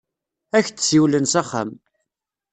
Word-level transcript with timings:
Ad 0.57 0.59
ak-d-siwlen 0.63 1.25
s 1.31 1.33
axxam. 1.41 1.71